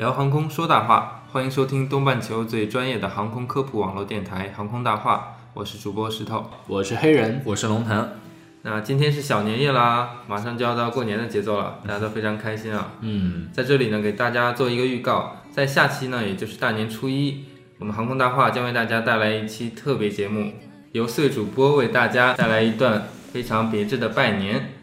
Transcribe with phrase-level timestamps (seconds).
[0.00, 6.48] 聊航空说大话，欢迎收听东半球最专业的航空科普网络电台《航空大话》，我是主播石头。
[6.68, 8.08] 我是黑人，我是龙腾，
[8.62, 12.92] 那今天是小年夜啦，马上就要到过年的节奏了，大家都非常开心啊。
[13.02, 17.44] 嗯，在这里呢，给大家做一个预告，在下期呢，也就是大年初一，
[17.78, 20.54] 我们航空大话将为大家带来一期特别节目，
[20.92, 24.76] 由四位主播为大家带来一段非常别致的拜年。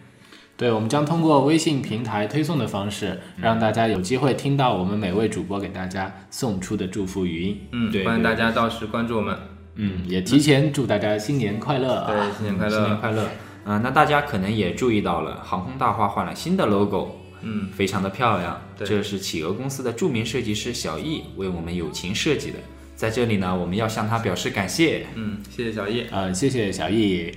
[0.57, 7.61] 对，我们将通过微信平台推送的方式，让大家有机会听到我们每位主播给大家送出的祝福语音。
[7.71, 9.37] 嗯，对欢迎大家到时关注我们。
[9.75, 12.11] 嗯，也提前祝大家新年快乐啊！
[12.11, 12.71] 对，新年快乐！
[12.71, 13.29] 新年快乐。
[13.65, 18.59] 嗯、那大家可能也注意到了，航空大话换了新的 logo，嗯，非常的漂亮。
[18.75, 22.57] 对这是企鹅公司的著名设计师小易为我们友情设计的，
[22.95, 25.05] 在这里呢，我们要向他表示感谢。
[25.13, 26.05] 嗯，谢谢小易。
[26.09, 27.31] 呃，谢谢小易。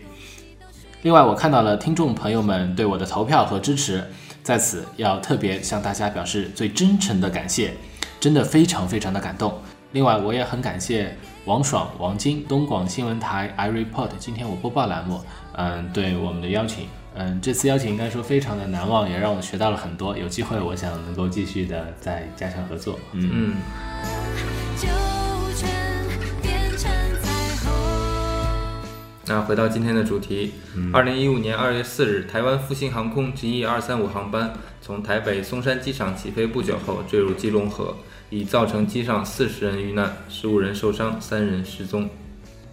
[1.03, 4.05] 另外，我看到了听众朋友们对我的投票和支持，
[4.43, 7.73] 在此要特别向大家表示最真诚的感谢，
[8.21, 9.59] 真的非常非常的感动。
[9.93, 15.21] 另外，我也很感谢王爽、王晶、东广新闻台 iReport 今天我播报栏目，
[15.57, 20.15] 嗯，对我们的邀请，嗯，这次邀请应该说非常的难忘，也让我学到了很多。
[20.17, 22.99] 有机会，我想能够继续的再加强合作。
[23.13, 23.57] 嗯，嗯，
[29.31, 30.51] 那回到今天的主题，
[30.93, 34.53] 二零一五年二月四日，台湾复兴航空 GE 二三五航班
[34.83, 37.97] 从台北松山机场起飞不久后坠入基隆河，
[38.29, 42.11] 已造成机上四十人遇难，十五人受伤，三人失踪。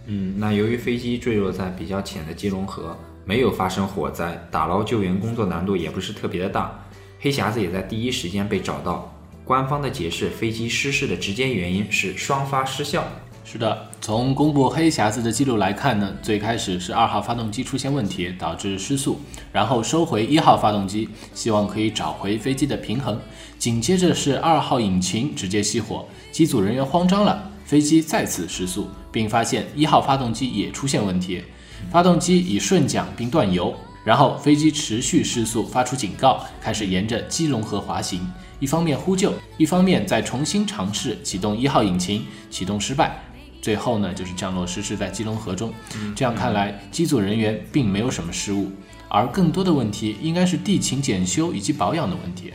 [0.06, 6.76] 嗯，那由于飞机坠落在比较浅的基隆河，没有发生火灾，打捞救援工作难度也不是特别的大。
[7.20, 9.14] 黑匣子也在第一时间被找到。
[9.44, 13.06] 官方的解释，飞机失事的直接原因是双发失效。
[13.50, 19.18] 是的，从公布黑匣子的记录来看呢，最开始是二号发动机出现问题，导致失速，
[19.50, 23.18] 然后收回一号发动机，希望可以找回飞机的平衡。
[23.58, 31.42] 紧接着是二号引擎直接熄火，机组人员慌张了，飞机再次失速，并发现一号发动机也出现问题，
[31.90, 33.74] 发动机已顺桨并断油。
[34.04, 38.30] 然后飞机持续失速，发出警告，开始沿着基隆河滑行。
[38.60, 43.18] 一方面呼救，一方面再重新尝试启动一号引擎，启动失败。
[43.60, 45.72] 最后呢，就是降落失事在基隆河中。
[46.14, 48.70] 这样看来，机组人员并没有什么失误，
[49.08, 52.52] 而更多的问题应该是地勤检修以及保养的问题。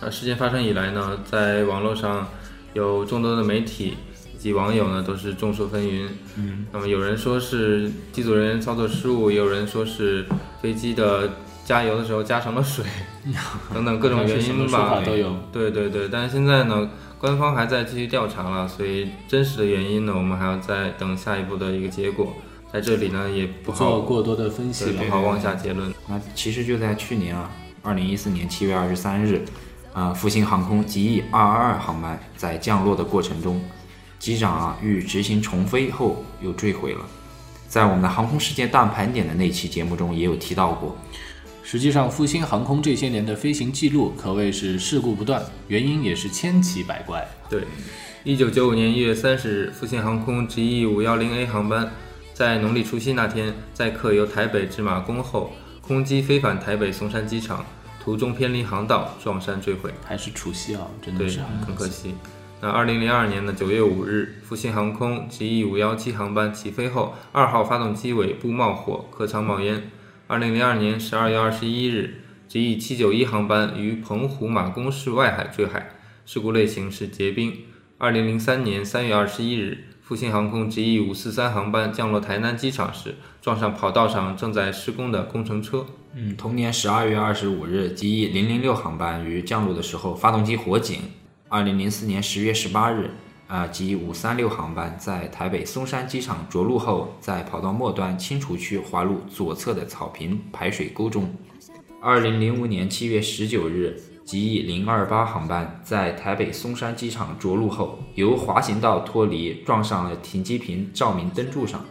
[0.00, 2.26] 那事件发生以来呢，在网络上
[2.74, 3.96] 有众多的媒体
[4.34, 6.08] 以及网友呢都是众说纷纭。
[6.36, 10.26] 嗯，那么有人说是机组人员操作失误，也有人说是
[10.60, 11.30] 飞机的
[11.64, 12.84] 加油的时候加成了水，
[13.72, 15.00] 等等各种原因吧法。
[15.02, 15.36] 都有。
[15.52, 16.90] 对对对，但是现在呢，
[17.22, 22.34] 官方还在继续调查了，所以真实的原因呢，我们还要再等下一步的一个结果。
[22.72, 25.08] 在这里呢，也不好做过多的分析了不。
[25.08, 25.94] 好妄下结论。
[26.08, 27.48] 那其实就在去年啊，
[27.80, 29.40] 二零一四年七月二十三日，
[29.92, 33.62] 啊、复兴航空 GE 二二二航班在降落的过程中，
[34.18, 37.04] 机长啊欲执行重飞后又坠毁了。
[37.68, 40.96] 在我们的航空世界大盘点的那期节目中也有提到过。
[41.64, 47.26] 实际上，复兴航空这些年的飞行记录可谓是事故不断，原因也是千奇百怪。
[47.48, 47.62] 对，
[48.24, 51.90] 一九九五年一月三十日，复兴航空 GE 五幺零 A 航班
[52.34, 57.64] 在农历除夕那天，载客由台北至马公后，空机飞返台北松山机场，
[58.02, 59.94] 途中偏离航道，撞山坠毁。
[60.04, 62.14] 还是除夕啊，真的是，很可惜。
[62.60, 69.90] 那二零零二年的九月五日，复兴航空 GE 五幺七航班起飞后，二号发动机尾部冒火，客舱冒烟。
[70.32, 75.90] 二零零二年十二月二十一日，GE 七九一航班于澎湖马公市外海坠海，
[76.24, 77.52] 事故类型是结冰。
[77.98, 85.84] 二零零三年三月二十一日，复兴航空 GE 五四三航班降落台南机场时，撞上跑道上正在施工的工程车。
[86.14, 90.98] 嗯，同年十二月二十五日，GE 零零六航班于降落的时候发动机火警。
[91.50, 93.10] 二零零四年十月十八日，
[93.52, 101.30] 啊 g 五三六航班在台北松山机场着陆后，在跑道末端清除区滑入左侧的草坪排水沟中。
[102.00, 111.84] 二零零五年七月十九日，GE 零二八航班在台北松山机场着陆后，由滑行道脱离，撞上了停机坪照明灯柱上。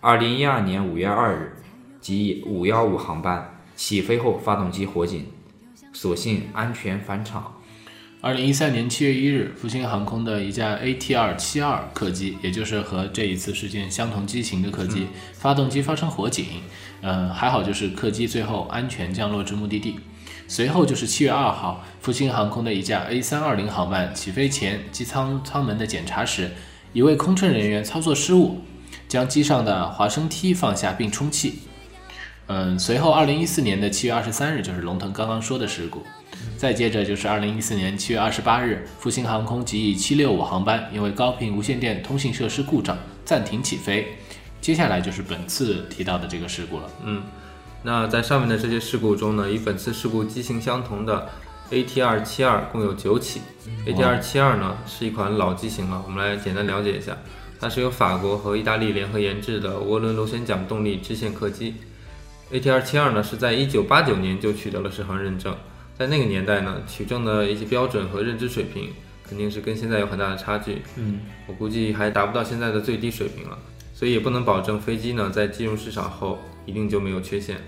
[0.00, 1.56] 二零一二年五月二日
[2.02, 5.24] ，GE 五幺五航班起飞后发动机火警。
[5.92, 7.59] 所幸安全返场。
[8.22, 16.44] 二零一三年七月一日，复兴航空的一架 ATR 七二客机，也就是和这一次事件相同机型的客机，发动机发生火警。
[17.00, 19.96] 呃，还好就是客机最后安全降落至目的地。
[20.46, 26.50] 随后就是七月二号，复兴航空的一架 A 三二零航班起飞前机舱舱门的检查时，
[26.92, 28.60] 一位空乘人员操作失误，
[29.08, 31.60] 将机上的滑升梯放下并充气。
[32.52, 36.02] 嗯，随后二零一四年的七月二十三日，就是龙腾刚刚说的事故。
[36.56, 44.16] 再接着就是二零一四年七月二十八日，复兴航空及以七六五航班因为高频无线电通信设施故障暂停起飞。
[44.60, 46.90] 接下来就是本次提到的这个事故了。
[47.04, 47.22] 嗯，
[47.84, 51.28] 那在上面的这些事故中呢，与本次事故机型相同的
[51.70, 53.42] ATR 七二共有九起。
[53.86, 57.16] ATR 七二呢是一款老机型了，我们来简单了解一下。
[57.60, 61.76] 它是由法国和意大利联合研制的涡轮螺旋桨动力支线客机。
[62.52, 65.56] ATR 七二呢是在一九八九年就取得了适航认证，
[65.96, 68.90] 在那个年代呢，取证的一些标准和认知水平
[69.22, 70.82] 肯定是跟现在有很大的差距。
[70.96, 73.56] 嗯，我估计还达不到现在的最低水平了，
[73.94, 77.58] 所以也不能保证飞机呢在进入市场后一定就没有缺陷。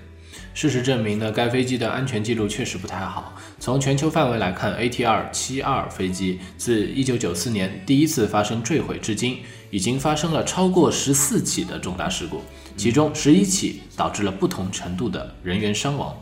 [0.54, 3.34] 事实证明呢，该飞机的安全记录确实不太好。
[3.58, 9.38] 从全球范围来看，ATR 七二飞机自1994年第一次发生坠毁至今，
[9.70, 12.42] 已经发生了超过十四起的重大事故，
[12.76, 16.14] 其中十一起导致了不同程度的人员伤亡。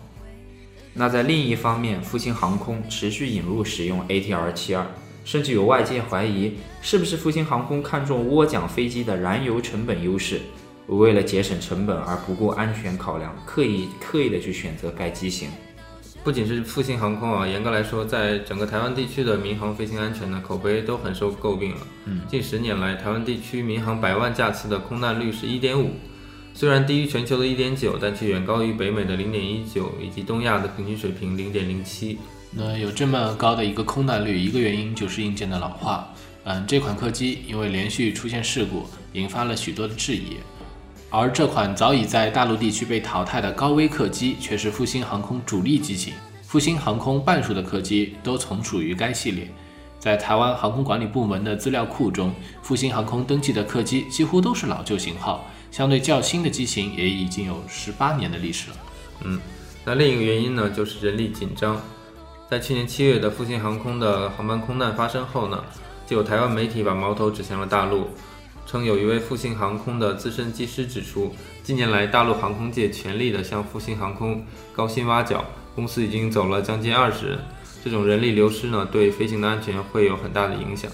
[0.93, 4.85] 那在另一方面，复兴航空持续引入使用 ATR 七二，
[5.25, 10.41] 甚至有外界怀疑是不是复兴航空看中涡桨飞机的燃油成本优势，
[10.87, 15.49] 为了节省成本而不顾安全考量，刻意刻意的去选择该机型。
[16.23, 21.81] 不仅是复兴航空啊，严格来说，在整个台湾地区的民航飞行安全呢，口碑都很受诟病了。
[22.05, 25.93] 嗯，近十年来，台湾地区民航百万架次的空难率是一点五，
[26.53, 32.19] 虽然低于全球的一点九，但却远高于北美的零点一九以及东亚的平均水平零点零七。
[32.51, 36.13] 那有这么高的一个空难率，一个原因就是硬件的老化。
[36.45, 38.85] 嗯，这款客机因为连续出现事故，
[39.15, 40.37] 引发了许多的质疑。
[41.11, 46.15] 而这款早已在大陆地区被淘汰的高危客机，却是复兴航空主力机型。
[46.43, 49.49] 复兴航空半数的客机都从属于该系列。
[49.99, 58.77] 在台湾航空管理部门的资料库中，复兴航空登记的客机几乎都是老旧型号，相对较新的机型也已经有十八年的历史了。
[59.25, 59.39] 嗯，
[59.85, 61.81] 那另一个原因呢，就是人力紧张。
[62.49, 65.63] 在去年七月的复兴航空的航班空难发生后呢，
[66.07, 68.09] 就有台湾媒体把矛头指向了大陆，
[68.71, 75.45] 称有一位复兴航空的资深机师指出，近年来大陆航空界全力的向复兴航空高薪挖角，
[75.75, 77.39] 公司已经走了将近二十人。
[77.83, 80.89] 这种人力流失呢，对飞行的安全会有很大的影响。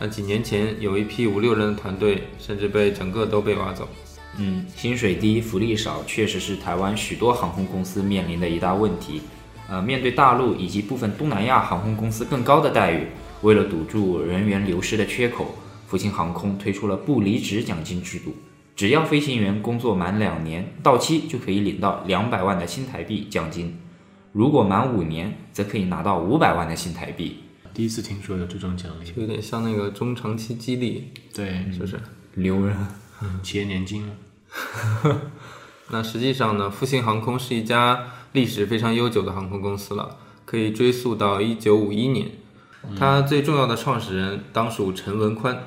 [0.00, 3.88] 那几年前有一批五六人的团队，甚至被整个都被挖走。
[4.36, 9.22] 嗯，薪水低、福利少，确实是台湾许多航空公司面临的一大问题。
[9.68, 13.06] 呃，面对大陆以及部分东南亚航空公司更高的待遇，
[13.42, 15.54] 为了堵住人员流失的缺口，
[15.90, 18.36] 复兴航空推出了不离职奖金制度。
[18.76, 23.72] 只要飞行员工作满两年，到期就可以领到两百万的新台币奖金；
[24.32, 27.40] 如果满五年，则可以拿到五百万的新台币。
[27.74, 32.00] 第一次听说有这种奖励，就有点像那个中长期激励，对，是不是？
[32.34, 32.76] 留人，
[33.42, 34.14] 企业年金了。
[35.90, 42.28] 那实际上呢，复兴航空是一家历史非常悠久的航空公司了，可以追溯到一九五一年。
[42.96, 45.58] 它最重要的创始人当属陈文宽。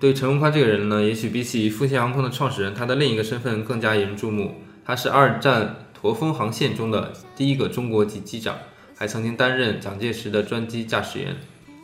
[0.00, 4.54] 对陈文宽这个人呢，也许比起复兴航空的创始人，他的另一个身份更加引人注目。
[4.84, 8.56] 他是二战驼峰航线中的第一个中国籍机长，
[8.96, 11.36] 还曾经担任蒋介石的专机驾驶员。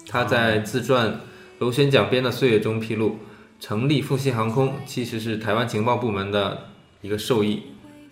[0.09, 1.11] 他在自传
[1.59, 3.18] 《螺旋桨边的岁月》中披露，
[3.59, 6.68] 成立复兴航空其实是台湾情报部门的
[7.00, 7.64] 一个授意，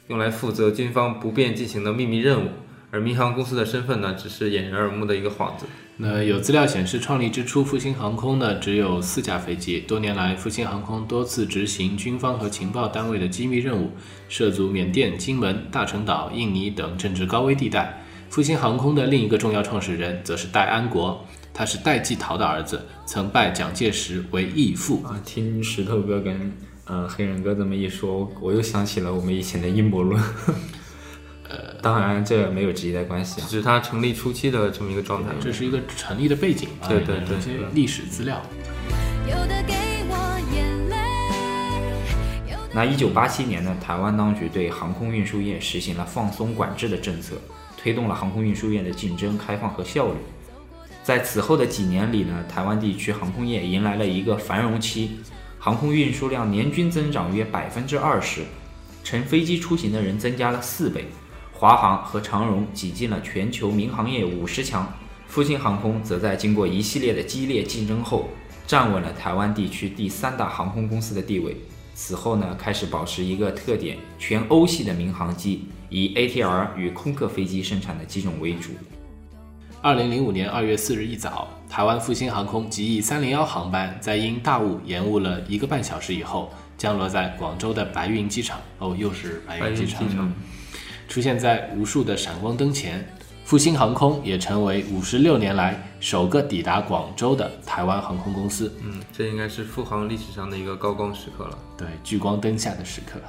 [0.08, 2.48] 用来负责军方不便进行的秘密任务。
[2.90, 5.64] 而民航公司的身份呢，只是掩人耳目的一个幌子。
[5.98, 9.80] 那有资料显示，创立之初，复兴航空呢只有四架飞机。
[9.80, 13.90] 多年来，复兴航空多次执行军方和情报单位的机密任务，
[14.28, 18.02] 涉足缅甸、金门、大陈岛、印尼等政治高危地带。
[18.30, 25.02] 复兴航空的另一个重要创始人则是戴安国，他是戴季陶的儿子，曾拜蒋介石为义父。
[25.04, 26.52] 啊，听石头哥跟
[26.86, 30.20] 呃黑人哥这么一说，我又想起了我们以前的阴谋论。
[31.82, 33.46] 呃，当然这没有直接的关系啊。
[33.48, 35.30] 只是它成立初期的这么一个状态。
[35.40, 36.88] 这是一个成立的背景吧？
[36.88, 38.40] 对对对一些历史资料。
[39.26, 39.74] 有的给
[40.08, 40.14] 我
[40.54, 47.36] 眼泪，有的那一九八七年呢，台湾当局对航空运输业实行了放松管制的政策，
[47.76, 50.14] 推动了航空运输业的竞争、开放和效率。
[51.02, 55.18] 在此后的几年里呢，台湾地区航空业迎来了一个繁荣期，
[55.58, 58.42] 航空运输量年均增长约百分之二十，
[59.02, 61.06] 乘飞机出行的人增加了四倍，
[61.62, 64.92] 华航和长荣挤进了全球民航业五十强，
[65.28, 68.26] 复兴航空则在经过一系列的激烈竞争后，
[68.66, 71.56] 站稳了台湾地区第三大航空公司的地位。
[71.94, 78.70] 此后呢，开始保持一个特点，全欧系的民航机以 ATR 与空客飞机生产的机种为主。
[79.80, 88.58] 二零零五年二月四日一早，台湾复兴航空 GE 三零幺航班在因大雾延误了一个半小时以后，降落在广州的白云机场。
[88.80, 90.32] 哦，又是白白云云机场，机场
[91.12, 93.06] 出现在无数的闪光灯前。
[93.44, 98.72] 复兴航空也成为五十六年来首个抵达广州的台湾航空公司。
[98.82, 101.58] 嗯，这应该是复航历史上的一个高光时刻了。
[101.76, 103.20] 对，聚光灯下的时刻。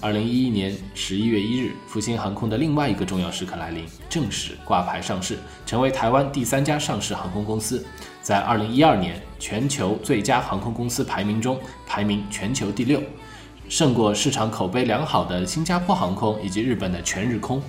[0.00, 7.84] 二零一一年十一月一日，复兴航空的另外一个重要时刻来临，正式挂牌上市，成为台湾第三家上市航空公司。
[8.20, 11.58] 在二零一二年全球最佳航空公司排名中，
[11.88, 13.02] 排名全球第六，
[13.72, 17.62] 胜过市场口碑良好的新加坡航空以及日本的全日空。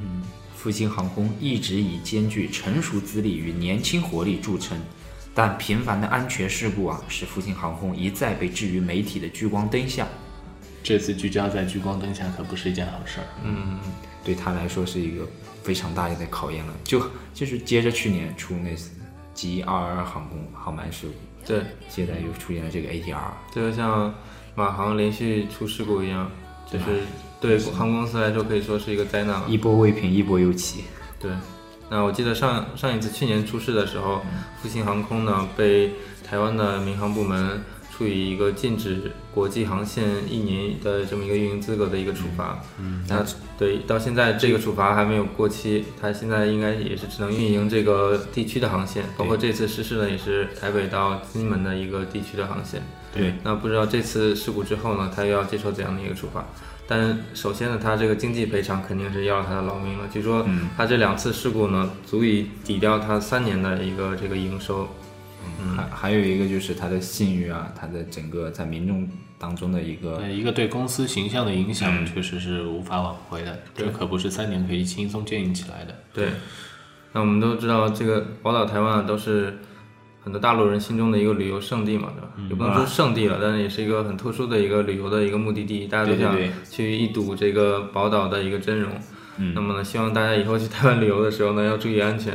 [0.00, 0.20] 嗯
[0.56, 4.76] 复兴航空一直以兼具成熟资历与年轻活力著称，
[5.32, 10.08] 但频繁的安全事故啊，使复兴航空一再被置于媒体的聚光灯下。
[10.82, 13.26] 这次聚焦在聚光灯下，可不是一件好事儿。
[13.44, 13.78] 嗯，
[14.24, 15.24] 对他来说是一个
[15.62, 16.74] 非常大的考验了。
[16.82, 17.00] 就
[17.32, 18.90] 就是接着去年出那次
[19.34, 23.30] G 二二航空航班事故，对，现在又出现了这个 ATR。
[23.54, 24.12] 这就像
[24.54, 26.30] 马航连续出事故一样，
[26.70, 26.84] 就是
[27.40, 29.44] 对航空公司来说可以说是一个灾难了。
[29.48, 30.84] 一波未平，一波又起。
[31.20, 31.30] 对，
[31.90, 34.22] 那我记得上上一次去年出事的时候，
[34.60, 35.92] 复兴航空呢被
[36.26, 42.60] 台湾的民航部门处以一个禁止国际航线一年的这么一个运营资格的一个处罚。
[42.78, 43.24] 嗯，那
[43.58, 52.82] 对，到现在这个处罚还没有过期，它现在应该也是只能运营这个地区的航线，包括这次失事呢也是台北到金门的一个地区的航线。
[53.14, 56.44] 对，那不知道这次事故之后呢，他又要接受怎样的一个处罚？
[56.86, 60.08] 但首先呢，他这个经济赔偿肯定是要了他的老命了。
[60.12, 64.88] 据说嗯他这两次事故呢，足以抵掉他三年的一个这个营收。
[65.60, 69.06] 嗯还还有一个就是他的信誉啊，他的整个在民众
[69.38, 75.94] 当中的一个呃，一个对公司形象的影响确实是无法挽回的，这可不是三年可以轻松建立起来的。
[76.14, 76.30] 对，
[77.12, 79.58] 那我们都知道，这个宝岛台湾啊，都是
[80.24, 82.28] 很多大陆人心中的一个旅游胜地嘛，对吧？
[82.38, 86.34] 嗯也不能说胜地了，但是也是一个很特殊的一个旅游的一个目的地，大家都想
[86.70, 88.90] 去一睹这个宝岛的一个真容。
[89.36, 92.32] 嗯那么呢，希望大家以后去台湾旅游的时候呢，要注意安全，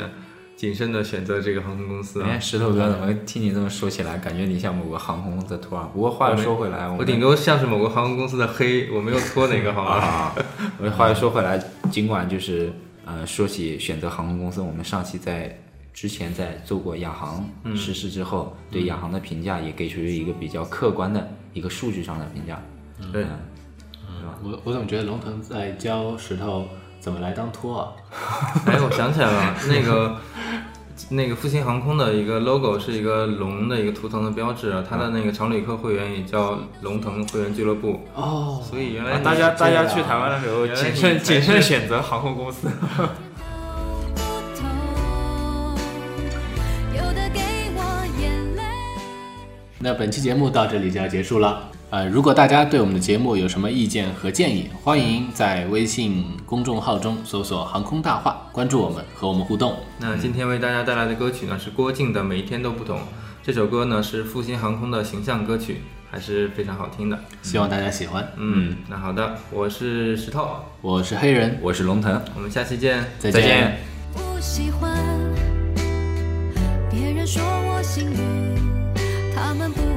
[0.55, 2.39] 谨慎的选择这个航空公司啊哎，。
[2.39, 5.89] 石头哥，怎么听你这么说起来，感觉你像某个航空公司的托啊？
[5.93, 9.95] 不过话又说回来，我我顶多像是某个航空公司的黑，我没有托哪个好吧？
[10.03, 10.35] 啊，
[10.77, 11.57] 我话又说回来，
[11.89, 12.71] 尽管就是
[13.05, 15.57] 呃，说起选择航空公司，我们上期在
[15.93, 22.61] 之前在做过亚航实施之后，对亚航的评价也给出了一个比较客观的一个数据上的评价。
[23.11, 23.25] 对，
[24.43, 26.67] 我我怎么觉得龙腾在教石头
[26.99, 27.91] 怎么来当托啊？
[28.65, 30.17] 哎，我想起来了，那个
[31.09, 42.67] 那个复兴航空的一个 logo 是一个龙的一个图腾的标志啊，它的那个常旅客会员也叫龙腾会员俱乐部，哦，所以原来啊大家大家去台湾的时候，谨慎谨慎选择航空公司。
[49.81, 51.71] 那本期节目到这里就要结束了。
[51.89, 59.77] 呃，如果大家对我们的节目有什么意见和建议，欢迎在微信公众号中搜索“航空大话”，关注我们，和我们互动。
[59.97, 62.97] 那今天为大家带来的歌曲呢是郭靖的《每一天都不同》，
[63.41, 65.77] 这首歌呢是复兴航空的形象歌曲，
[66.11, 67.17] 还是非常好听的。
[67.41, 68.27] 希望大家喜欢。
[68.35, 73.01] 嗯，那好的，我是石头，我是黑人，我是龙腾，我们下期见。
[73.17, 73.77] 再再见。
[74.11, 74.93] 不喜欢
[76.91, 78.58] 别人说我幸运，
[79.41, 79.88] 他们不